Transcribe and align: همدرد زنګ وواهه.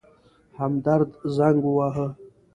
همدرد 0.59 1.09
زنګ 1.35 1.59
وواهه. 1.69 2.07